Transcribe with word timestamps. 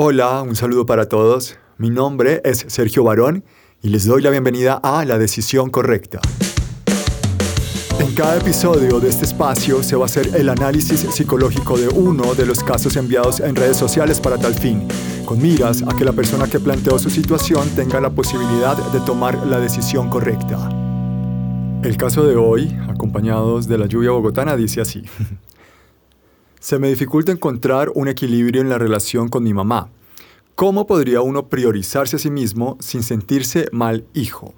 Hola, 0.00 0.42
un 0.42 0.54
saludo 0.54 0.86
para 0.86 1.08
todos. 1.08 1.56
Mi 1.76 1.90
nombre 1.90 2.40
es 2.44 2.64
Sergio 2.68 3.02
Barón 3.02 3.42
y 3.82 3.88
les 3.88 4.06
doy 4.06 4.22
la 4.22 4.30
bienvenida 4.30 4.74
a 4.80 5.04
La 5.04 5.18
Decisión 5.18 5.70
Correcta. 5.70 6.20
En 7.98 8.14
cada 8.14 8.36
episodio 8.36 9.00
de 9.00 9.08
este 9.08 9.24
espacio 9.24 9.82
se 9.82 9.96
va 9.96 10.04
a 10.04 10.06
hacer 10.06 10.36
el 10.36 10.50
análisis 10.50 11.00
psicológico 11.00 11.76
de 11.76 11.88
uno 11.88 12.36
de 12.36 12.46
los 12.46 12.62
casos 12.62 12.94
enviados 12.94 13.40
en 13.40 13.56
redes 13.56 13.76
sociales 13.76 14.20
para 14.20 14.38
tal 14.38 14.54
fin, 14.54 14.86
con 15.26 15.42
miras 15.42 15.82
a 15.82 15.88
que 15.96 16.04
la 16.04 16.12
persona 16.12 16.46
que 16.46 16.60
planteó 16.60 16.96
su 17.00 17.10
situación 17.10 17.68
tenga 17.70 18.00
la 18.00 18.10
posibilidad 18.10 18.76
de 18.92 19.00
tomar 19.00 19.48
la 19.48 19.58
decisión 19.58 20.08
correcta. 20.10 20.68
El 21.82 21.96
caso 21.96 22.24
de 22.24 22.36
hoy, 22.36 22.72
acompañados 22.88 23.66
de 23.66 23.78
la 23.78 23.86
lluvia 23.86 24.12
bogotana, 24.12 24.54
dice 24.54 24.80
así. 24.80 25.02
Se 26.60 26.78
me 26.78 26.88
dificulta 26.88 27.30
encontrar 27.30 27.90
un 27.94 28.08
equilibrio 28.08 28.60
en 28.60 28.68
la 28.68 28.78
relación 28.78 29.28
con 29.28 29.44
mi 29.44 29.54
mamá. 29.54 29.90
¿Cómo 30.56 30.86
podría 30.86 31.20
uno 31.20 31.46
priorizarse 31.48 32.16
a 32.16 32.18
sí 32.18 32.30
mismo 32.30 32.76
sin 32.80 33.04
sentirse 33.04 33.68
mal 33.70 34.04
hijo? 34.12 34.54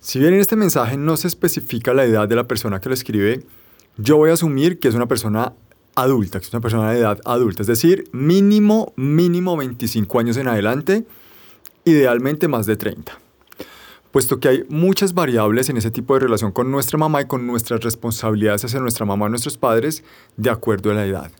Si 0.00 0.18
bien 0.18 0.34
en 0.34 0.40
este 0.40 0.56
mensaje 0.56 0.96
no 0.96 1.16
se 1.16 1.28
especifica 1.28 1.94
la 1.94 2.04
edad 2.04 2.28
de 2.28 2.34
la 2.34 2.48
persona 2.48 2.80
que 2.80 2.88
lo 2.88 2.94
escribe, 2.94 3.44
yo 3.96 4.16
voy 4.16 4.30
a 4.30 4.34
asumir 4.34 4.80
que 4.80 4.88
es 4.88 4.94
una 4.94 5.06
persona 5.06 5.52
adulta, 5.94 6.40
que 6.40 6.46
es 6.46 6.52
una 6.52 6.60
persona 6.60 6.90
de 6.90 6.98
edad 6.98 7.20
adulta, 7.24 7.62
es 7.62 7.68
decir, 7.68 8.08
mínimo, 8.12 8.92
mínimo 8.96 9.56
25 9.56 10.18
años 10.18 10.36
en 10.36 10.48
adelante, 10.48 11.06
idealmente 11.84 12.48
más 12.48 12.66
de 12.66 12.76
30 12.76 13.25
puesto 14.16 14.40
que 14.40 14.48
hay 14.48 14.64
muchas 14.70 15.12
variables 15.12 15.68
en 15.68 15.76
ese 15.76 15.90
tipo 15.90 16.14
de 16.14 16.20
relación 16.20 16.50
con 16.50 16.70
nuestra 16.70 16.96
mamá 16.96 17.20
y 17.20 17.26
con 17.26 17.46
nuestras 17.46 17.82
responsabilidades 17.82 18.64
hacia 18.64 18.80
nuestra 18.80 19.04
mamá 19.04 19.26
y 19.26 19.28
nuestros 19.28 19.58
padres 19.58 20.04
de 20.38 20.48
acuerdo 20.48 20.90
a 20.90 20.94
la 20.94 21.04
edad. 21.04 21.30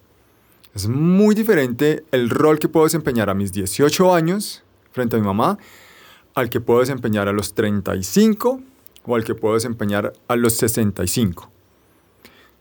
Es 0.75 0.87
muy 0.87 1.35
diferente 1.35 2.05
el 2.11 2.29
rol 2.29 2.59
que 2.59 2.69
puedo 2.69 2.85
desempeñar 2.85 3.31
a 3.31 3.35
mis 3.35 3.51
18 3.55 4.15
años 4.15 4.63
frente 4.93 5.17
a 5.17 5.19
mi 5.19 5.25
mamá 5.25 5.57
al 6.35 6.51
que 6.51 6.61
puedo 6.61 6.81
desempeñar 6.81 7.29
a 7.29 7.33
los 7.33 7.55
35 7.55 8.61
o 9.07 9.17
al 9.17 9.25
que 9.25 9.35
puedo 9.35 9.55
desempeñar 9.55 10.13
a 10.29 10.37
los 10.37 10.53
65. 10.59 11.51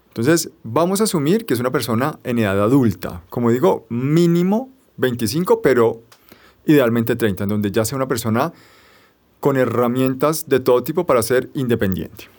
Entonces, 0.08 0.50
vamos 0.64 1.02
a 1.02 1.04
asumir 1.04 1.46
que 1.46 1.56
es 1.56 1.60
una 1.60 1.74
persona 1.74 2.20
en 2.24 2.40
edad 2.40 2.64
adulta. 2.64 3.22
Como 3.30 3.52
digo, 3.52 3.86
mínimo 3.90 4.70
25, 4.96 5.62
pero 5.62 6.04
idealmente 6.66 7.18
30, 7.18 7.44
en 7.44 7.50
donde 7.50 7.70
ya 7.70 7.84
sea 7.84 7.98
una 7.98 8.08
persona 8.08 8.54
con 9.46 9.58
herramientas 9.58 10.50
de 10.50 10.60
todo 10.60 10.82
tipo 10.82 11.06
para 11.06 11.22
ser 11.22 11.52
independiente. 11.54 12.30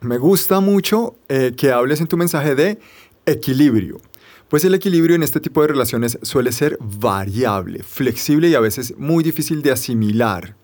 Me 0.00 0.18
gusta 0.18 0.58
mucho 0.58 1.14
eh, 1.28 1.52
que 1.56 1.70
hables 1.70 2.00
en 2.00 2.08
tu 2.08 2.16
mensaje 2.16 2.56
de 2.56 2.80
equilibrio, 3.24 4.00
pues 4.48 4.64
el 4.64 4.74
equilibrio 4.74 5.14
en 5.14 5.22
este 5.22 5.38
tipo 5.38 5.62
de 5.62 5.68
relaciones 5.68 6.18
suele 6.22 6.50
ser 6.50 6.76
variable, 6.80 7.84
flexible 7.84 8.48
y 8.48 8.56
a 8.56 8.60
veces 8.60 8.98
muy 8.98 9.22
difícil 9.22 9.62
de 9.62 9.70
asimilar. 9.70 10.56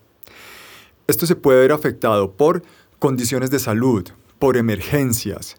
Esto 1.06 1.24
se 1.24 1.36
puede 1.36 1.60
ver 1.60 1.70
afectado 1.70 2.32
por 2.32 2.64
condiciones 2.98 3.48
de 3.52 3.60
salud, 3.60 4.08
por 4.40 4.56
emergencias, 4.56 5.54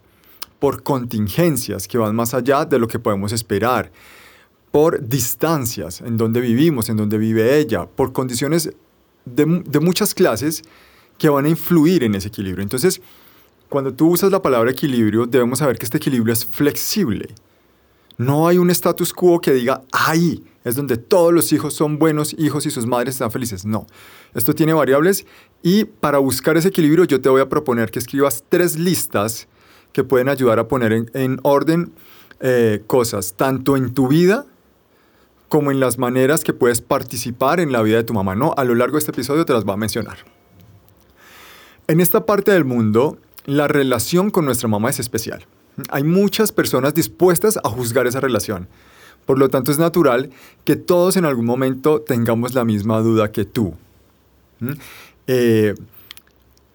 por 0.59 0.83
contingencias 0.83 1.87
que 1.87 1.97
van 1.97 2.13
más 2.13 2.33
allá 2.33 2.65
de 2.65 2.79
lo 2.79 2.89
que 2.89 2.99
podemos 2.99 3.31
esperar, 3.31 3.93
por 4.71 5.07
distancias 5.07 6.01
en 6.01 6.17
donde 6.17 6.41
vivimos, 6.41 6.89
en 6.89 6.97
donde 6.97 7.17
vive 7.17 7.57
ella, 7.57 7.85
por 7.85 8.11
condiciones 8.11 8.73
de, 9.25 9.79
muchas 9.79 10.13
clases 10.13 10.63
que 11.17 11.29
van 11.29 11.45
a 11.45 11.49
influir 11.49 12.03
en 12.03 12.15
ese 12.15 12.27
equilibrio. 12.27 12.63
Entonces, 12.63 13.01
cuando 13.69 13.93
tú 13.93 14.09
usas 14.09 14.31
la 14.31 14.41
palabra 14.41 14.71
equilibrio, 14.71 15.25
debemos 15.25 15.59
saber 15.59 15.77
que 15.77 15.85
este 15.85 15.97
equilibrio 15.97 16.33
es 16.33 16.45
flexible. 16.45 17.29
No 18.17 18.47
hay 18.47 18.57
un 18.57 18.69
status 18.69 19.13
quo 19.13 19.41
que 19.41 19.53
diga, 19.53 19.81
ahí 19.91 20.43
es 20.63 20.75
donde 20.75 20.97
todos 20.97 21.33
los 21.33 21.51
hijos 21.51 21.73
son 21.73 21.99
buenos 21.99 22.33
hijos 22.37 22.65
y 22.65 22.71
sus 22.71 22.85
madres 22.85 23.15
están 23.15 23.31
felices. 23.31 23.65
No, 23.65 23.87
esto 24.33 24.53
tiene 24.53 24.73
variables 24.73 25.25
y 25.61 25.85
para 25.85 26.19
buscar 26.19 26.57
ese 26.57 26.69
equilibrio 26.69 27.03
yo 27.05 27.19
te 27.19 27.29
voy 27.29 27.41
a 27.41 27.49
proponer 27.49 27.91
que 27.91 27.99
escribas 27.99 28.43
tres 28.47 28.77
listas 28.77 29.47
que 29.91 30.03
pueden 30.03 30.29
ayudar 30.29 30.59
a 30.59 30.67
poner 30.67 30.93
en, 31.13 31.39
orden 31.43 31.91
eh, 32.39 32.83
cosas, 32.87 33.33
tanto 33.35 33.77
en 33.77 33.93
tu 33.93 34.07
vida 34.07 34.45
como 35.49 35.71
en 35.71 35.79
las 35.79 35.97
maneras 35.97 36.43
que 36.43 36.53
puedes 36.53 36.81
participar 36.81 37.59
en 37.59 37.71
la 37.71 37.81
vida 37.81 37.97
de 37.97 38.03
tu 38.03 38.13
mamá. 38.13 38.35
No, 38.35 38.53
a 38.57 38.63
lo 38.63 38.75
largo 38.75 38.93
de 38.93 38.99
este 38.99 39.11
episodio 39.11 39.45
te 39.45 39.53
las 39.53 39.63
voy 39.63 39.73
a 39.73 39.77
mencionar. 39.77 40.17
En 41.87 42.01
esta 42.01 42.25
parte 42.25 42.51
del 42.51 42.65
mundo, 42.65 43.17
la 43.45 43.67
relación 43.67 44.31
con 44.31 44.45
nuestra 44.45 44.67
mamá 44.67 44.89
es 44.89 44.99
especial. 44.99 45.45
Hay 45.89 46.03
muchas 46.03 46.51
personas 46.51 46.93
dispuestas 46.93 47.57
a 47.63 47.69
juzgar 47.69 48.07
esa 48.07 48.19
relación. 48.19 48.67
Por 49.25 49.39
lo 49.39 49.49
tanto, 49.49 49.71
es 49.71 49.79
natural 49.79 50.29
que 50.63 50.75
todos 50.75 51.17
en 51.17 51.25
algún 51.25 51.45
momento 51.45 52.01
tengamos 52.01 52.53
la 52.53 52.63
misma 52.63 52.99
duda 52.99 53.31
que 53.31 53.45
tú. 53.45 53.73
¿Mm? 54.59 54.71
Eh, 55.27 55.75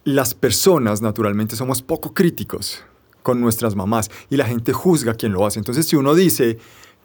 las 0.05 0.35
personas, 0.35 1.03
naturalmente, 1.03 1.57
somos 1.57 1.83
poco 1.83 2.13
críticos 2.15 2.85
con 3.23 3.41
nuestras 3.41 3.77
mamás 3.77 4.11
y 4.31 4.37
la 4.37 4.47
gente 4.47 4.73
juzga 4.73 5.13
a 5.13 5.15
quien 5.15 5.33
lo 5.33 5.47
hace. 5.47 5.59
Entonces, 5.59 5.87
si 5.87 5.97
uno 5.97 6.15
dice, 6.15 6.59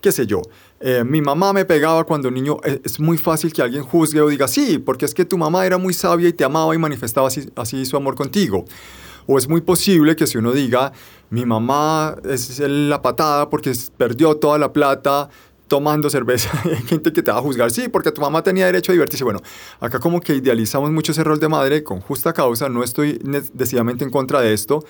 qué 0.06 0.12
sé 0.12 0.28
yo, 0.28 0.44
eh, 0.82 1.04
mi 1.04 1.20
mamá 1.20 1.52
me 1.52 1.66
pegaba 1.66 2.04
cuando 2.04 2.30
niño, 2.30 2.60
eh, 2.64 2.80
es 2.84 3.00
muy 3.00 3.18
fácil 3.18 3.52
que 3.52 3.64
alguien 3.64 3.82
juzgue 3.82 4.22
o 4.22 4.28
diga, 4.28 4.48
sí, 4.48 4.78
porque 4.78 5.04
es 5.04 5.16
que 5.16 5.26
tu 5.26 5.36
mamá 5.36 5.66
era 5.66 5.80
muy 5.80 5.96
sabia 5.96 6.30
y 6.30 6.34
te 6.34 6.44
amaba 6.44 6.76
y 6.76 6.78
manifestaba 6.78 7.28
así, 7.28 7.50
así 7.56 7.84
su 7.88 7.98
amor 7.98 8.14
contigo. 8.14 8.66
O 9.26 9.40
es 9.40 9.50
muy 9.50 9.62
posible 9.62 10.16
que 10.16 10.28
si 10.28 10.38
uno 10.38 10.52
diga, 10.52 10.94
mi 11.32 11.44
mamá 11.44 12.18
es 12.24 12.60
la 12.60 13.02
patada 13.02 13.50
porque 13.50 13.74
perdió 13.98 14.36
toda 14.36 14.60
la 14.60 14.72
plata 14.72 15.28
tomando 15.68 16.08
cerveza, 16.12 16.52
hay 16.66 16.84
gente 16.84 17.12
que 17.12 17.24
te 17.24 17.32
va 17.32 17.40
a 17.40 17.42
juzgar, 17.42 17.72
sí, 17.72 17.88
porque 17.88 18.12
tu 18.12 18.22
mamá 18.22 18.44
tenía 18.44 18.68
derecho 18.68 18.92
a 18.92 18.94
divertirse. 18.94 19.24
Bueno, 19.24 19.42
acá 19.80 19.98
como 19.98 20.22
que 20.22 20.36
idealizamos 20.36 20.92
mucho 20.92 21.14
ese 21.14 21.24
rol 21.24 21.40
de 21.40 21.50
madre 21.50 21.84
con 21.84 22.00
justa 22.00 22.32
causa, 22.32 22.70
no 22.70 22.84
estoy 22.84 23.20
decididamente 23.56 24.04
en 24.04 24.12
contra 24.12 24.40
de 24.40 24.54
esto, 24.54 24.86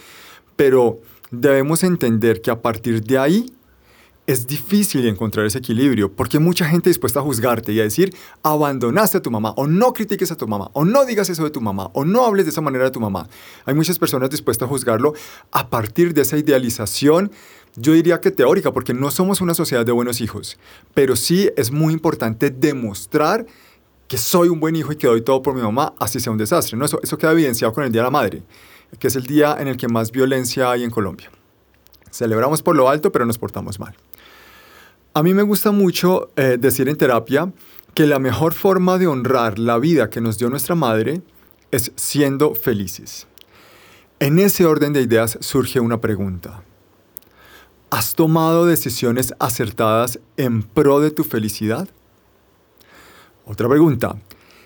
pero 0.58 1.00
debemos 1.32 1.84
entender 1.86 2.42
que 2.42 2.52
a 2.52 2.62
partir 2.62 3.02
de 3.02 3.18
ahí 3.18 3.46
es 4.28 4.48
difícil 4.48 5.08
encontrar 5.08 5.46
ese 5.46 5.60
equilibrio 5.60 6.12
porque 6.12 6.40
mucha 6.40 6.66
gente 6.66 6.90
dispuesta 6.90 7.20
a 7.20 7.24
juzgarte 7.24 7.72
y 7.72 7.80
a 7.80 7.84
decir, 7.84 8.16
abandonaste 8.44 9.18
a 9.18 9.22
tu 9.22 9.30
mamá, 9.30 9.54
o 9.56 9.68
no 9.68 9.94
critiques 9.94 10.32
a 10.32 10.36
tu 10.36 10.48
mamá, 10.48 10.70
o 10.74 10.84
no 10.84 11.06
digas 11.06 11.30
eso 11.30 11.44
de 11.44 11.52
tu 11.52 11.62
mamá, 11.62 11.90
o 11.94 12.06
no 12.06 12.26
hables 12.26 12.46
de 12.46 12.52
esa 12.52 12.62
manera 12.62 12.86
de 12.86 12.92
tu 12.92 13.00
mamá. 13.00 13.28
Hay 13.66 13.74
muchas 13.74 14.00
personas 14.00 14.30
dispuestas 14.30 14.66
a 14.68 14.70
juzgarlo 14.70 15.14
a 15.52 15.70
partir 15.70 16.14
de 16.14 16.22
esa 16.22 16.38
idealización, 16.38 17.32
yo 17.76 17.94
diría 17.94 18.22
que 18.22 18.32
teórica, 18.32 18.72
porque 18.72 18.94
no 18.94 19.12
somos 19.12 19.42
una 19.42 19.54
sociedad 19.54 19.86
de 19.86 19.92
buenos 19.92 20.22
hijos, 20.22 20.58
pero 20.94 21.16
sí 21.16 21.50
es 21.58 21.72
muy 21.72 21.94
importante 21.94 22.50
demostrar 22.50 23.46
que 24.08 24.18
soy 24.18 24.50
un 24.50 24.60
buen 24.60 24.76
hijo 24.76 24.92
y 24.92 24.96
que 24.96 25.08
doy 25.08 25.22
todo 25.22 25.42
por 25.42 25.56
mi 25.56 25.62
mamá, 25.62 25.94
así 26.00 26.20
sea 26.20 26.32
un 26.32 26.38
desastre. 26.38 26.78
¿no? 26.78 26.86
Eso, 26.86 27.00
eso 27.04 27.18
queda 27.18 27.32
evidenciado 27.32 27.74
con 27.74 27.84
el 27.84 27.92
Día 27.92 28.02
de 28.02 28.06
la 28.06 28.12
Madre, 28.12 28.44
que 29.00 29.08
es 29.08 29.16
el 29.16 29.24
día 29.24 29.58
en 29.60 29.68
el 29.68 29.78
que 29.78 29.88
más 29.88 30.12
violencia 30.12 30.72
hay 30.72 30.84
en 30.84 30.92
Colombia. 30.92 31.32
Celebramos 32.12 32.62
por 32.62 32.76
lo 32.76 32.88
alto, 32.88 33.12
pero 33.12 33.26
nos 33.26 33.38
portamos 33.38 33.80
mal. 33.80 33.96
A 35.18 35.24
mí 35.24 35.34
me 35.34 35.44
gusta 35.44 35.72
mucho 35.72 36.30
eh, 36.36 36.58
decir 36.60 36.90
en 36.90 36.98
terapia 36.98 37.54
que 37.94 38.06
la 38.06 38.20
mejor 38.20 38.54
forma 38.54 38.98
de 38.98 39.08
honrar 39.08 39.58
la 39.58 39.80
vida 39.80 40.10
que 40.10 40.20
nos 40.20 40.38
dio 40.38 40.50
nuestra 40.50 40.76
madre 40.76 41.22
es 41.72 41.94
siendo 41.96 42.54
felices. 42.54 43.26
En 44.20 44.40
ese 44.40 44.66
orden 44.66 44.92
de 44.92 45.02
ideas 45.02 45.38
surge 45.40 45.80
una 45.80 46.02
pregunta. 46.02 46.64
¿Has 47.92 48.14
tomado 48.16 48.66
decisiones 48.66 49.34
acertadas 49.40 50.20
en 50.36 50.64
pro 50.64 51.00
de 51.00 51.12
tu 51.12 51.24
felicidad? 51.24 51.88
Otra 53.46 53.70
pregunta. 53.70 54.18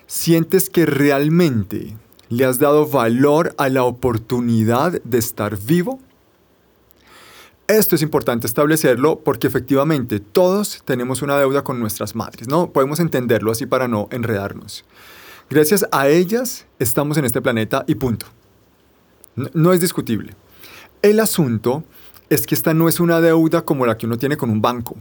¿Sientes 0.08 0.68
que 0.68 0.84
realmente 0.84 1.96
le 2.28 2.44
has 2.44 2.58
dado 2.58 2.88
valor 2.88 3.54
a 3.56 3.68
la 3.68 3.84
oportunidad 3.84 5.00
de 5.04 5.18
estar 5.18 5.56
vivo? 5.56 6.00
Esto 7.70 7.94
es 7.94 8.02
importante 8.02 8.48
establecerlo 8.48 9.20
porque 9.20 9.46
efectivamente 9.46 10.18
todos 10.18 10.82
tenemos 10.84 11.22
una 11.22 11.38
deuda 11.38 11.62
con 11.62 11.78
nuestras 11.78 12.16
madres, 12.16 12.48
¿no? 12.48 12.72
Podemos 12.72 12.98
entenderlo 12.98 13.52
así 13.52 13.64
para 13.64 13.86
no 13.86 14.08
enredarnos. 14.10 14.84
Gracias 15.48 15.86
a 15.92 16.08
ellas 16.08 16.66
estamos 16.80 17.16
en 17.16 17.26
este 17.26 17.40
planeta 17.40 17.84
y 17.86 17.94
punto. 17.94 18.26
No, 19.36 19.72
es 19.72 19.80
discutible. 19.80 20.34
El 21.00 21.20
asunto 21.20 21.84
es 22.28 22.44
que 22.44 22.56
esta 22.56 22.74
no 22.74 22.88
es 22.88 22.98
una 22.98 23.20
deuda 23.20 23.64
como 23.64 23.86
la 23.86 23.96
que 23.96 24.06
uno 24.06 24.18
tiene 24.18 24.36
con 24.36 24.50
un 24.50 24.60
banco. 24.60 24.96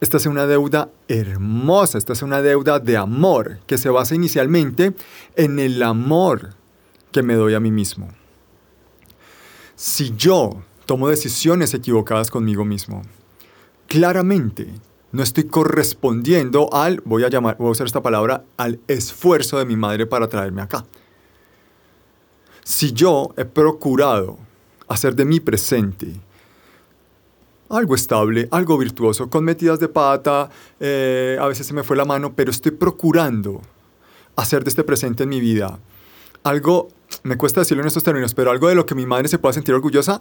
Esta 0.00 0.16
es 0.16 0.24
una 0.24 0.46
deuda 0.46 0.90
hermosa, 1.06 1.98
esta 1.98 2.14
es 2.14 2.22
una 2.22 2.40
deuda 2.40 2.78
de 2.78 2.96
amor 2.96 3.58
que 3.66 3.76
se 3.76 3.90
basa 3.90 4.14
inicialmente 4.14 4.94
en 5.36 5.58
el 5.58 5.82
amor 5.82 6.54
que 7.12 7.22
me 7.22 7.34
doy 7.34 7.52
a 7.52 7.60
mí 7.60 7.70
mismo. 7.70 8.08
Si 9.76 10.14
yo 10.16 10.62
tomo 10.88 11.10
decisiones 11.10 11.74
equivocadas 11.74 12.30
conmigo 12.30 12.64
mismo. 12.64 13.02
Claramente, 13.88 14.68
no 15.12 15.22
estoy 15.22 15.44
correspondiendo 15.44 16.72
al, 16.72 17.02
voy 17.04 17.24
a 17.24 17.28
llamar, 17.28 17.58
voy 17.58 17.68
a 17.68 17.72
usar 17.72 17.86
esta 17.86 18.02
palabra, 18.02 18.44
al 18.56 18.80
esfuerzo 18.88 19.58
de 19.58 19.66
mi 19.66 19.76
madre 19.76 20.06
para 20.06 20.28
traerme 20.28 20.62
acá. 20.62 20.86
Si 22.64 22.94
yo 22.94 23.34
he 23.36 23.44
procurado 23.44 24.38
hacer 24.88 25.14
de 25.14 25.26
mi 25.26 25.40
presente 25.40 26.10
algo 27.68 27.94
estable, 27.94 28.48
algo 28.50 28.78
virtuoso, 28.78 29.28
con 29.28 29.44
metidas 29.44 29.78
de 29.78 29.88
pata, 29.88 30.48
eh, 30.80 31.36
a 31.38 31.46
veces 31.48 31.66
se 31.66 31.74
me 31.74 31.82
fue 31.82 31.98
la 31.98 32.06
mano, 32.06 32.32
pero 32.34 32.50
estoy 32.50 32.72
procurando 32.72 33.60
hacer 34.36 34.64
de 34.64 34.70
este 34.70 34.84
presente 34.84 35.24
en 35.24 35.28
mi 35.28 35.40
vida 35.40 35.78
algo, 36.44 36.88
me 37.22 37.36
cuesta 37.36 37.60
decirlo 37.60 37.82
en 37.82 37.88
estos 37.88 38.02
términos, 38.02 38.34
pero 38.34 38.50
algo 38.50 38.68
de 38.68 38.74
lo 38.74 38.86
que 38.86 38.94
mi 38.94 39.06
madre 39.06 39.28
se 39.28 39.38
pueda 39.38 39.52
sentir 39.52 39.74
orgullosa, 39.74 40.20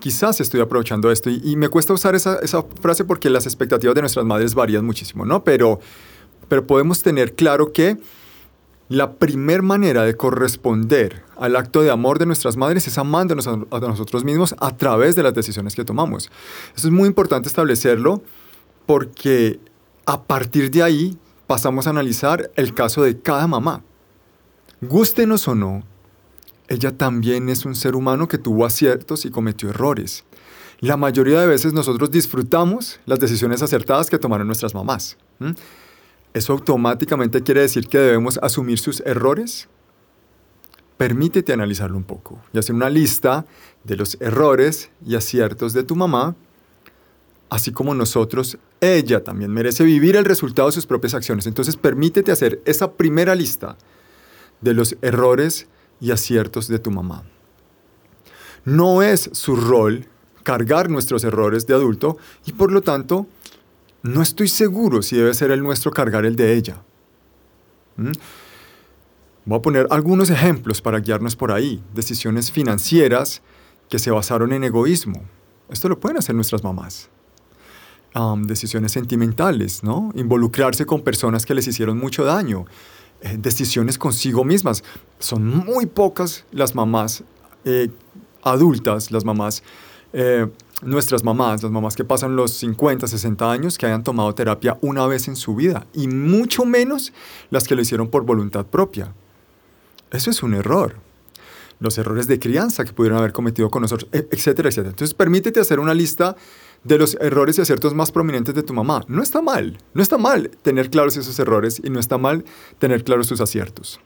quizás 0.00 0.40
estoy 0.40 0.60
aprovechando 0.60 1.10
esto. 1.10 1.30
Y, 1.30 1.56
me 1.56 1.68
cuesta 1.68 1.92
usar 1.92 2.14
esa, 2.16 2.38
esa, 2.40 2.64
frase 2.80 3.04
porque 3.04 3.30
las 3.30 3.46
expectativas 3.46 3.94
de 3.94 4.00
nuestras 4.00 4.26
madres 4.26 4.54
varían 4.54 4.84
muchísimo, 4.84 5.24
¿no? 5.24 5.44
Pero, 5.44 5.78
pero 6.48 6.66
podemos 6.66 7.02
tener 7.02 7.34
claro 7.34 7.72
que 7.72 7.96
la 8.90 9.12
primer 9.12 9.62
manera 9.62 10.02
de 10.02 10.16
corresponder 10.16 11.22
al 11.38 11.54
acto 11.54 11.80
de 11.80 11.92
amor 11.92 12.18
de 12.18 12.26
nuestras 12.26 12.56
madres 12.56 12.88
es 12.88 12.98
amándonos 12.98 13.46
a, 13.46 13.56
nosotros 13.56 14.24
mismos 14.24 14.56
a 14.58 14.76
través 14.76 15.14
de 15.14 15.22
las 15.22 15.32
decisiones 15.32 15.76
que 15.76 15.84
tomamos. 15.84 16.28
Eso 16.74 16.88
es 16.88 16.92
muy 16.92 17.06
importante 17.06 17.48
establecerlo 17.48 18.20
porque 18.86 19.60
a 20.06 20.24
partir 20.24 20.72
de 20.72 20.82
ahí 20.82 21.16
pasamos 21.46 21.86
a 21.86 21.90
analizar 21.90 22.50
el 22.56 22.74
caso 22.74 23.04
de 23.04 23.20
cada 23.20 23.46
mamá. 23.46 23.84
Gústenos 24.80 25.46
o 25.46 25.54
no, 25.54 25.84
ella 26.70 26.96
también 26.96 27.48
es 27.48 27.66
un 27.66 27.74
ser 27.74 27.96
humano 27.96 28.28
que 28.28 28.38
tuvo 28.38 28.64
aciertos 28.64 29.24
y 29.24 29.30
cometió 29.30 29.68
errores. 29.70 30.24
La 30.78 30.96
mayoría 30.96 31.40
de 31.40 31.48
veces 31.48 31.72
nosotros 31.72 32.12
disfrutamos 32.12 33.00
las 33.06 33.18
decisiones 33.18 33.60
acertadas 33.60 34.08
que 34.08 34.18
tomaron 34.18 34.46
nuestras 34.46 34.72
mamás. 34.72 35.18
¿Eso 36.32 36.52
automáticamente 36.52 37.42
quiere 37.42 37.62
decir 37.62 37.88
que 37.88 37.98
debemos 37.98 38.38
asumir 38.40 38.78
sus 38.78 39.00
errores? 39.00 39.68
Permítete 40.96 41.52
analizarlo 41.52 41.96
un 41.96 42.04
poco 42.04 42.40
y 42.52 42.58
hacer 42.58 42.76
una 42.76 42.88
lista 42.88 43.44
de 43.82 43.96
los 43.96 44.16
errores 44.20 44.90
y 45.04 45.16
aciertos 45.16 45.72
de 45.72 45.82
tu 45.82 45.96
mamá, 45.96 46.36
así 47.48 47.72
como 47.72 47.94
nosotros, 47.94 48.58
ella 48.80 49.24
también 49.24 49.50
merece 49.50 49.82
vivir 49.82 50.14
el 50.14 50.24
resultado 50.24 50.68
de 50.68 50.72
sus 50.72 50.86
propias 50.86 51.14
acciones. 51.14 51.48
Entonces 51.48 51.76
permítete 51.76 52.30
hacer 52.30 52.62
esa 52.64 52.92
primera 52.92 53.34
lista 53.34 53.76
de 54.60 54.72
los 54.72 54.96
errores 55.02 55.66
y 56.00 56.10
aciertos 56.10 56.68
de 56.68 56.78
tu 56.78 56.90
mamá. 56.90 57.24
No 58.64 59.02
es 59.02 59.30
su 59.32 59.56
rol 59.56 60.06
cargar 60.42 60.90
nuestros 60.90 61.24
errores 61.24 61.66
de 61.66 61.74
adulto 61.74 62.16
y 62.46 62.52
por 62.52 62.72
lo 62.72 62.82
tanto 62.82 63.26
no 64.02 64.22
estoy 64.22 64.48
seguro 64.48 65.02
si 65.02 65.16
debe 65.16 65.34
ser 65.34 65.50
el 65.50 65.62
nuestro 65.62 65.90
cargar 65.90 66.24
el 66.24 66.36
de 66.36 66.54
ella. 66.54 66.82
¿Mm? 67.96 68.12
Voy 69.44 69.58
a 69.58 69.62
poner 69.62 69.86
algunos 69.90 70.30
ejemplos 70.30 70.80
para 70.80 71.00
guiarnos 71.00 71.36
por 71.36 71.52
ahí. 71.52 71.82
Decisiones 71.94 72.50
financieras 72.50 73.42
que 73.88 73.98
se 73.98 74.10
basaron 74.10 74.52
en 74.52 74.64
egoísmo. 74.64 75.22
Esto 75.68 75.88
lo 75.88 75.98
pueden 75.98 76.18
hacer 76.18 76.34
nuestras 76.34 76.62
mamás. 76.62 77.08
decisiones 78.42 78.92
sentimentales, 78.92 79.82
¿no? 79.82 80.10
Involucrarse 80.14 80.84
con 80.84 81.02
personas 81.02 81.46
que 81.46 81.54
les 81.54 81.66
hicieron 81.66 81.98
mucho 81.98 82.24
daño. 82.24 82.66
Eh, 83.22 83.36
decisiones 83.38 83.98
consigo 83.98 84.44
mismas. 84.44 84.82
Son 85.18 85.46
muy 85.46 85.86
pocas 85.86 86.44
las 86.52 86.74
mamás 86.74 87.22
eh, 87.64 87.88
adultas, 88.42 89.10
las 89.10 89.24
mamás 89.24 89.62
eh, 90.12 90.46
nuestras 90.82 91.22
mamás, 91.22 91.62
las 91.62 91.70
mamás 91.70 91.94
que 91.94 92.04
pasan 92.04 92.36
los 92.36 92.52
50, 92.52 93.06
60 93.06 93.52
años, 93.52 93.78
que 93.78 93.86
hayan 93.86 94.02
tomado 94.02 94.34
terapia 94.34 94.78
una 94.80 95.06
vez 95.06 95.28
en 95.28 95.36
su 95.36 95.54
vida, 95.54 95.86
y 95.92 96.08
mucho 96.08 96.64
menos 96.64 97.12
las 97.50 97.68
que 97.68 97.74
lo 97.74 97.82
hicieron 97.82 98.08
por 98.08 98.24
voluntad 98.24 98.66
propia. 98.66 99.12
Eso 100.10 100.30
es 100.30 100.42
un 100.42 100.54
error. 100.54 100.96
Los 101.78 101.96
errores 101.98 102.26
de 102.26 102.38
crianza 102.38 102.84
que 102.84 102.92
pudieron 102.92 103.18
haber 103.18 103.32
cometido 103.32 103.70
con 103.70 103.82
nosotros, 103.82 104.08
e, 104.12 104.26
etcétera, 104.30 104.68
etcétera. 104.68 104.90
Entonces, 104.90 105.14
permítete 105.14 105.60
hacer 105.60 105.80
una 105.80 105.94
lista 105.94 106.36
de 106.84 106.98
los 106.98 107.16
errores 107.20 107.58
y 107.58 107.60
aciertos 107.60 107.94
más 107.94 108.10
prominentes 108.10 108.54
de 108.54 108.62
tu 108.62 108.72
mamá. 108.72 109.04
No 109.08 109.22
está 109.22 109.42
mal, 109.42 109.78
no 109.94 110.02
está 110.02 110.18
mal 110.18 110.50
tener 110.62 110.90
claros 110.90 111.16
esos 111.16 111.38
errores 111.38 111.80
y 111.82 111.90
no 111.90 112.00
está 112.00 112.18
mal 112.18 112.44
tener 112.78 113.04
claros 113.04 113.26
sus 113.26 113.40
aciertos. 113.40 114.00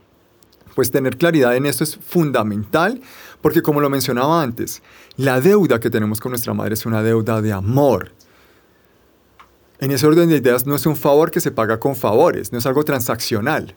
Pues 0.74 0.90
tener 0.90 1.16
claridad 1.16 1.54
en 1.56 1.66
esto 1.66 1.84
es 1.84 1.96
fundamental 1.96 3.00
porque 3.40 3.62
como 3.62 3.80
lo 3.80 3.90
mencionaba 3.90 4.42
antes, 4.42 4.82
la 5.16 5.40
deuda 5.40 5.78
que 5.78 5.90
tenemos 5.90 6.20
con 6.20 6.30
nuestra 6.30 6.54
madre 6.54 6.74
es 6.74 6.84
una 6.84 7.02
deuda 7.02 7.40
de 7.40 7.52
amor. 7.52 8.12
En 9.78 9.90
ese 9.90 10.06
orden 10.06 10.28
de 10.28 10.36
ideas 10.36 10.66
no 10.66 10.74
es 10.74 10.86
un 10.86 10.96
favor 10.96 11.30
que 11.30 11.40
se 11.40 11.52
paga 11.52 11.78
con 11.78 11.94
favores, 11.94 12.52
no 12.52 12.58
es 12.58 12.66
algo 12.66 12.84
transaccional. 12.84 13.74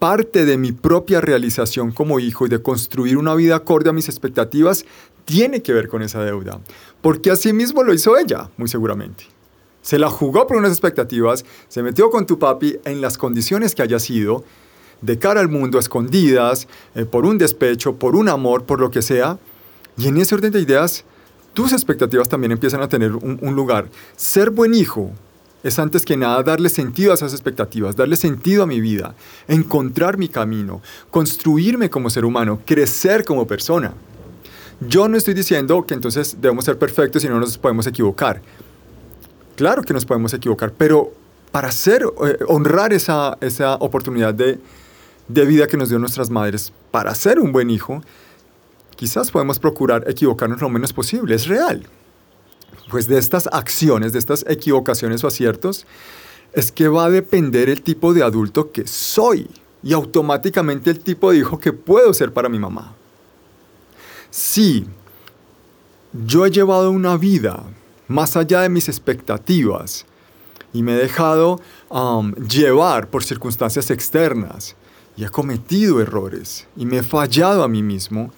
Parte 0.00 0.46
de 0.46 0.58
mi 0.58 0.72
propia 0.72 1.20
realización 1.20 1.92
como 1.92 2.18
hijo 2.18 2.46
y 2.46 2.48
de 2.48 2.62
construir 2.62 3.18
una 3.18 3.34
vida 3.34 3.54
acorde 3.54 3.90
a 3.90 3.92
mis 3.92 4.08
expectativas 4.08 4.86
tiene 5.26 5.62
que 5.62 5.72
ver 5.72 5.88
con 5.88 6.02
esa 6.02 6.24
deuda, 6.24 6.58
porque 7.02 7.30
así 7.30 7.52
mismo 7.52 7.84
lo 7.84 7.94
hizo 7.94 8.18
ella, 8.18 8.50
muy 8.56 8.68
seguramente. 8.68 9.26
Se 9.82 9.98
la 9.98 10.10
jugó 10.10 10.46
por 10.46 10.56
unas 10.56 10.72
expectativas, 10.72 11.44
se 11.68 11.82
metió 11.82 12.10
con 12.10 12.26
tu 12.26 12.38
papi 12.38 12.78
en 12.84 13.00
las 13.00 13.16
condiciones 13.16 13.74
que 13.74 13.82
haya 13.82 13.98
sido, 13.98 14.42
de 15.02 15.18
cara 15.18 15.40
al 15.40 15.48
mundo, 15.48 15.78
escondidas, 15.78 16.66
eh, 16.94 17.04
por 17.04 17.26
un 17.26 17.38
despecho, 17.38 17.96
por 17.96 18.16
un 18.16 18.28
amor, 18.28 18.64
por 18.64 18.80
lo 18.80 18.90
que 18.90 19.02
sea. 19.02 19.38
Y 19.96 20.08
en 20.08 20.16
ese 20.16 20.34
orden 20.34 20.52
de 20.52 20.60
ideas, 20.60 21.04
tus 21.54 21.72
expectativas 21.72 22.28
también 22.28 22.52
empiezan 22.52 22.82
a 22.82 22.88
tener 22.88 23.12
un, 23.12 23.54
lugar. 23.54 23.88
Ser 24.16 24.50
buen 24.50 24.74
hijo 24.74 25.10
es 25.62 25.78
antes 25.78 26.04
que 26.04 26.16
nada 26.16 26.42
darle 26.42 26.68
sentido 26.68 27.12
a 27.12 27.14
esas 27.14 27.32
expectativas, 27.32 27.96
darle 27.96 28.16
sentido 28.16 28.62
a 28.62 28.66
mi 28.66 28.80
vida, 28.80 29.14
encontrar 29.48 30.16
mi 30.16 30.28
camino, 30.28 30.80
construirme 31.10 31.90
como 31.90 32.10
ser 32.10 32.24
humano, 32.24 32.60
crecer 32.64 33.24
como 33.24 33.46
persona. 33.46 33.92
Yo 34.80 35.08
no 35.08 35.16
estoy 35.16 35.34
diciendo 35.34 35.84
que 35.86 35.94
entonces 35.94 36.36
debemos 36.40 36.64
ser 36.64 36.78
perfectos 36.78 37.22
y 37.24 37.28
no 37.28 37.38
nos 37.38 37.58
podemos 37.58 37.86
equivocar. 37.86 38.40
Claro 39.56 39.82
que 39.82 39.92
nos 39.92 40.06
podemos 40.06 40.32
equivocar, 40.32 40.72
pero 40.72 41.12
para 41.52 41.68
hacer, 41.68 42.02
eh, 42.02 42.38
honrar 42.48 42.92
esa, 42.94 43.36
esa 43.42 43.74
oportunidad 43.74 44.32
de, 44.32 44.58
de 45.28 45.44
vida 45.44 45.66
que 45.66 45.76
nos 45.76 45.90
dio 45.90 45.98
nuestras 45.98 46.30
madres 46.30 46.72
para 46.90 47.14
ser 47.14 47.38
un 47.38 47.52
buen 47.52 47.68
hijo, 47.68 48.02
quizás 48.96 49.30
podemos 49.30 49.58
procurar 49.58 50.04
equivocarnos 50.08 50.62
lo 50.62 50.70
menos 50.70 50.94
posible. 50.94 51.34
Es 51.34 51.46
real. 51.46 51.86
Pues 52.90 53.06
de 53.06 53.18
estas 53.18 53.48
acciones, 53.52 54.12
de 54.12 54.18
estas 54.18 54.44
equivocaciones 54.48 55.22
o 55.22 55.28
aciertos, 55.28 55.86
es 56.52 56.72
que 56.72 56.88
va 56.88 57.04
a 57.04 57.10
depender 57.10 57.68
el 57.68 57.82
tipo 57.82 58.12
de 58.12 58.22
adulto 58.22 58.72
que 58.72 58.86
soy 58.86 59.48
y 59.82 59.92
automáticamente 59.92 60.90
el 60.90 60.98
tipo 60.98 61.30
de 61.30 61.38
hijo 61.38 61.58
que 61.58 61.72
puedo 61.72 62.12
ser 62.12 62.32
para 62.32 62.48
mi 62.48 62.58
mamá. 62.58 62.94
Si 64.30 64.86
yo 66.12 66.44
he 66.44 66.50
llevado 66.50 66.90
una 66.90 67.16
vida 67.16 67.62
más 68.08 68.36
allá 68.36 68.62
de 68.62 68.68
mis 68.68 68.88
expectativas 68.88 70.04
y 70.72 70.82
me 70.82 70.94
he 70.94 70.96
dejado 70.96 71.60
um, 71.88 72.32
llevar 72.34 73.08
por 73.08 73.22
circunstancias 73.22 73.90
externas 73.90 74.76
y 75.16 75.24
he 75.24 75.28
cometido 75.28 76.00
errores 76.00 76.66
y 76.76 76.86
me 76.86 76.98
he 76.98 77.02
fallado 77.02 77.62
a 77.62 77.68
mí 77.68 77.82
mismo, 77.82 78.32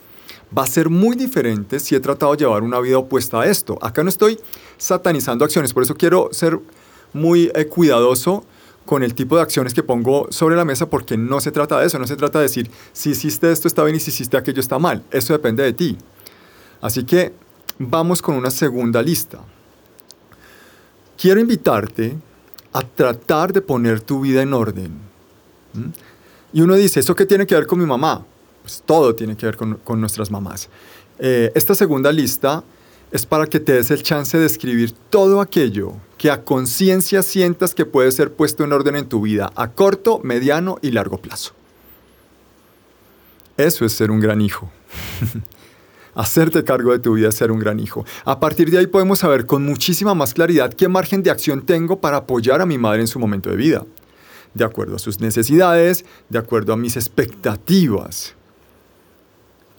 va 0.57 0.65
a 0.65 0.67
ser 0.67 0.91
muy 0.91 1.17
diferente 1.17 1.81
si 1.81 1.95
he 1.95 2.01
tratado 2.01 2.33
de 2.33 2.39
llevar 2.39 2.63
una 2.63 2.81
vida 2.81 2.99
opuesta 2.99 3.41
a 3.41 3.47
esto. 3.47 3.79
Acá 3.81 4.03
no 4.03 4.09
estoy 4.09 4.39
satanizando 4.77 5.45
acciones, 5.45 5.73
por 5.73 5.83
eso 5.83 5.95
quiero 5.95 6.29
ser 6.33 6.59
muy 7.13 7.51
eh, 7.55 7.67
cuidadoso 7.67 8.45
con 8.85 9.03
el 9.03 9.15
tipo 9.15 9.37
de 9.37 9.43
acciones 9.43 9.75
que 9.75 9.83
pongo 9.83 10.27
sobre 10.31 10.57
la 10.57 10.65
mesa 10.65 10.91
porque 10.91 11.17
no 11.17 11.41
se 11.41 11.53
trata 11.53 11.79
de 11.79 11.87
eso, 11.87 11.99
no 11.99 12.07
se 12.07 12.17
trata 12.17 12.39
de 12.39 12.45
decir 12.45 12.71
si 12.93 13.11
hiciste 13.11 13.51
esto 13.51 13.69
está 13.69 13.85
bien 13.85 13.97
y 13.97 14.01
si 14.01 14.11
hiciste 14.11 14.37
aquello 14.37 14.61
está 14.61 14.79
mal, 14.79 15.03
eso 15.11 15.33
depende 15.33 15.63
de 15.63 15.73
ti. 15.73 15.97
Así 16.81 17.05
que 17.05 17.33
vamos 17.79 18.21
con 18.21 18.35
una 18.35 18.51
segunda 18.51 19.03
lista. 19.03 19.39
Quiero 21.17 21.41
invitarte 21.41 22.17
a 22.73 22.83
tratar 22.83 23.53
de 23.53 23.61
poner 23.61 24.01
tu 24.01 24.21
vida 24.21 24.43
en 24.43 24.53
orden. 24.53 24.91
Y 26.53 26.61
uno 26.61 26.75
dice, 26.75 27.01
¿eso 27.01 27.15
qué 27.15 27.25
tiene 27.25 27.47
que 27.47 27.55
ver 27.55 27.67
con 27.67 27.79
mi 27.79 27.87
mamá? 27.87 28.27
Pues 28.63 28.83
todo 28.85 29.15
tiene 29.15 29.37
que 29.37 29.47
ver 29.47 29.57
con, 29.57 30.01
nuestras 30.01 30.31
mamás. 30.31 30.69
Eh, 31.19 31.53
esta 31.55 31.75
segunda 31.75 32.13
lista 32.13 32.65
es 33.11 33.27
para 33.27 33.47
que 33.47 33.61
te 33.61 33.73
des 33.73 33.91
el 33.91 34.03
chance 34.03 34.39
de 34.39 34.47
escribir 34.47 34.93
todo 35.11 35.41
aquello 35.41 35.95
que 36.17 36.31
a 36.31 36.45
conciencia 36.45 37.23
sientas 37.23 37.75
que 37.75 37.85
puede 37.85 38.11
ser 38.13 38.33
puesto 38.33 38.65
en 38.65 38.73
orden 38.73 38.97
en 38.97 39.09
tu 39.09 39.21
vida 39.21 39.53
a 39.55 39.71
corto, 39.73 40.21
mediano 40.23 40.79
y 40.81 40.93
largo 40.93 41.19
plazo. 41.19 41.53
Eso 43.57 43.85
es 43.85 43.93
ser 43.93 44.11
un 44.11 44.21
gran 44.21 44.41
hijo. 44.41 44.71
Hacerte 46.15 46.63
cargo 46.63 46.93
de 46.93 46.99
tu 46.99 47.15
vida 47.15 47.29
es 47.29 47.35
ser 47.35 47.51
un 47.51 47.59
gran 47.59 47.81
hijo. 47.81 48.05
A 48.25 48.39
partir 48.39 48.71
de 48.71 48.79
ahí 48.79 48.87
podemos 48.87 49.19
saber 49.19 49.47
con 49.47 49.65
muchísima 49.65 50.15
más 50.15 50.35
claridad 50.35 50.73
qué 50.73 50.89
margen 50.89 51.23
de 51.23 51.31
acción 51.31 51.63
tengo 51.63 52.01
para 52.01 52.19
apoyar 52.19 52.61
a 52.61 52.67
mi 52.67 52.79
madre 52.79 53.01
en 53.01 53.09
su 53.09 53.19
momento 53.19 53.51
de 53.51 53.57
vida 53.57 53.85
de 54.55 54.65
acuerdo 54.65 54.97
a 54.97 54.99
sus 54.99 55.21
necesidades, 55.21 56.05
de 56.29 56.39
acuerdo 56.39 56.73
a 56.73 56.77
mis 56.77 56.97
expectativas. 56.97 58.35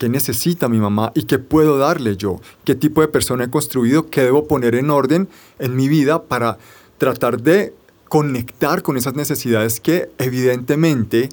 ¿Qué 0.03 0.09
necesita 0.09 0.67
mi 0.67 0.79
mamá 0.79 1.13
y 1.15 1.23
qué 1.23 1.39
puedo 1.39 1.77
darle 1.77 2.17
yo? 2.17 2.41
¿Qué 2.65 2.75
tipo 2.75 2.99
de 2.99 3.07
persona 3.07 3.45
he 3.45 3.49
construido? 3.49 4.09
¿Qué 4.09 4.19
debo 4.19 4.49
poner 4.49 4.75
en 4.75 4.89
orden 4.89 5.29
en 5.59 5.77
mi 5.77 5.87
vida 5.87 6.23
para 6.23 6.57
tratar 6.97 7.41
de 7.41 7.73
conectar 8.09 8.81
con 8.81 8.97
esas 8.97 9.15
necesidades 9.15 9.79
que 9.79 10.09
evidentemente 10.17 11.29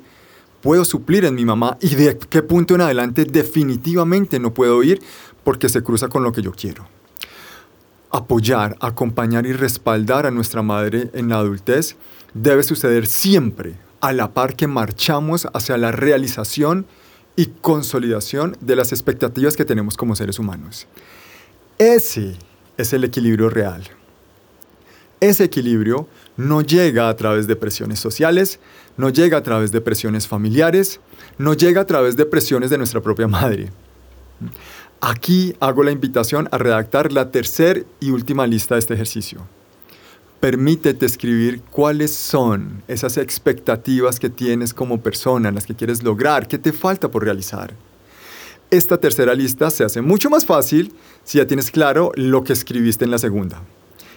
puedo 0.60 0.84
suplir 0.84 1.24
en 1.24 1.34
mi 1.34 1.44
mamá 1.44 1.78
y 1.80 1.96
de 1.96 2.16
qué 2.16 2.44
punto 2.44 2.76
en 2.76 2.82
adelante 2.82 3.24
definitivamente 3.24 4.38
no 4.38 4.54
puedo 4.54 4.84
ir 4.84 5.02
porque 5.42 5.68
se 5.68 5.82
cruza 5.82 6.06
con 6.06 6.22
lo 6.22 6.30
que 6.30 6.42
yo 6.42 6.52
quiero? 6.52 6.86
apoyar, 8.12 8.76
acompañar 8.78 9.46
y 9.46 9.52
respaldar 9.52 10.26
a 10.26 10.30
nuestra 10.30 10.62
madre 10.62 11.10
en 11.12 11.28
la 11.28 11.38
adultez 11.38 11.96
debe 12.34 12.62
suceder 12.62 13.08
siempre 13.08 13.74
a 14.00 14.12
la 14.12 14.32
par 14.32 14.54
que 14.54 14.68
marchamos 14.68 15.48
hacia 15.54 15.76
la 15.76 15.90
realización 15.90 16.86
y 17.40 17.46
consolidación 17.46 18.54
de 18.60 18.76
las 18.76 18.92
expectativas 18.92 19.56
que 19.56 19.64
tenemos 19.64 19.96
como 19.96 20.14
seres 20.14 20.38
humanos. 20.38 20.86
Ese 21.78 22.36
es 22.76 22.92
el 22.92 23.02
equilibrio 23.02 23.48
real. 23.48 23.82
Ese 25.20 25.44
equilibrio 25.44 26.06
no 26.36 26.60
llega 26.60 27.08
a 27.08 27.16
través 27.16 27.46
de 27.46 27.56
presiones 27.56 27.98
sociales, 27.98 28.60
no 28.98 29.08
llega 29.08 29.38
a 29.38 29.42
través 29.42 29.72
de 29.72 29.80
presiones 29.80 30.28
familiares, 30.28 31.00
no 31.38 31.54
llega 31.54 31.80
a 31.80 31.86
través 31.86 32.14
de 32.14 32.26
presiones 32.26 32.68
de 32.68 32.76
nuestra 32.76 33.00
propia 33.00 33.26
madre. 33.26 33.70
Aquí 35.00 35.54
hago 35.60 35.82
la 35.82 35.92
invitación 35.92 36.46
a 36.52 36.58
redactar 36.58 37.10
la 37.10 37.30
tercera 37.30 37.80
y 38.00 38.10
última 38.10 38.46
lista 38.46 38.74
de 38.74 38.80
este 38.80 38.92
ejercicio. 38.92 39.46
Permítete 40.40 41.04
escribir 41.04 41.60
cuáles 41.70 42.14
son 42.14 42.82
esas 42.88 43.18
expectativas 43.18 44.18
que 44.18 44.30
tienes 44.30 44.72
como 44.72 45.02
persona, 45.02 45.50
las 45.50 45.66
que 45.66 45.74
quieres 45.74 46.02
lograr, 46.02 46.48
qué 46.48 46.56
te 46.56 46.72
falta 46.72 47.10
por 47.10 47.24
realizar. 47.24 47.74
Esta 48.70 48.96
tercera 48.96 49.34
lista 49.34 49.68
se 49.68 49.84
hace 49.84 50.00
mucho 50.00 50.30
más 50.30 50.46
fácil 50.46 50.94
si 51.24 51.36
ya 51.36 51.46
tienes 51.46 51.70
claro 51.70 52.10
lo 52.14 52.42
que 52.42 52.54
escribiste 52.54 53.04
en 53.04 53.10
la 53.10 53.18
segunda. 53.18 53.62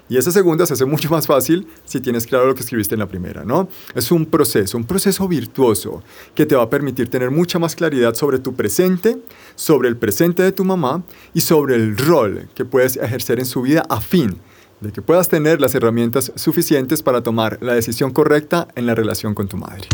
Y 0.07 0.15
esa 0.15 0.31
segunda 0.31 0.65
se 0.65 0.75
hace 0.75 0.85
mucho 0.93 1.09
más 1.09 1.27
fácil 1.27 1.67
si 1.83 1.99
tienes 1.99 2.25
claro 2.25 2.45
lo 2.47 2.55
que 2.55 2.61
escribiste 2.61 2.95
en 2.95 2.99
la 2.99 3.07
primera, 3.09 3.43
¿no? 3.43 3.67
Es 3.93 4.09
un 4.09 4.25
proceso, 4.25 4.77
un 4.77 4.85
proceso 4.85 5.27
virtuoso 5.27 6.03
que 6.35 6.45
te 6.45 6.55
va 6.55 6.63
a 6.63 6.69
permitir 6.69 7.09
tener 7.09 7.31
mucha 7.31 7.59
más 7.59 7.75
claridad 7.75 8.15
sobre 8.15 8.39
tu 8.39 8.53
presente, 8.53 9.17
sobre 9.55 9.89
el 9.89 9.97
presente 9.97 10.41
de 10.41 10.53
tu 10.53 10.63
mamá 10.63 11.03
y 11.33 11.41
sobre 11.41 11.75
el 11.75 11.97
rol 11.97 12.47
que 12.55 12.63
puedes 12.63 12.95
ejercer 12.95 13.39
en 13.39 13.45
su 13.45 13.61
vida 13.61 13.85
a 13.89 13.99
fin 13.99 14.39
de 14.83 14.91
que 14.91 15.01
puedas 15.01 15.29
tener 15.29 15.59
las 15.59 15.73
herramientas 15.73 16.31
suficientes 16.35 17.01
para 17.01 17.23
tomar 17.23 17.57
la 17.61 17.73
decisión 17.73 18.11
correcta 18.11 18.67
en 18.75 18.85
la 18.85 18.93
relación 18.93 19.33
con 19.33 19.47
tu 19.47 19.57
madre. 19.57 19.87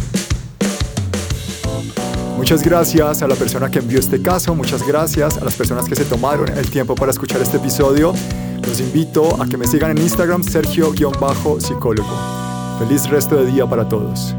Muchas 2.36 2.64
gracias 2.64 3.22
a 3.22 3.28
la 3.28 3.36
persona 3.36 3.70
que 3.70 3.80
envió 3.80 4.00
este 4.00 4.22
caso, 4.22 4.56
muchas 4.56 4.88
gracias 4.88 5.38
a 5.38 5.46
las 5.46 5.56
personas 5.56 5.88
que 5.88 5.96
se 5.96 6.06
tomaron 6.06 6.50
el 6.58 6.70
tiempo 6.70 6.96
para 6.96 7.12
escuchar 7.12 7.42
este 7.42 7.58
episodio. 7.58 8.14
Los 8.66 8.80
invito 8.80 9.42
a 9.42 9.48
que 9.48 9.58
me 9.58 9.68
sigan 9.68 9.92
en 9.92 10.00
Instagram, 10.00 10.44
Sergio-psicólogo. 10.44 12.80
Feliz 12.80 13.10
resto 13.10 13.36
de 13.36 13.52
día 13.52 13.68
para 13.68 13.88
todos. 13.88 14.34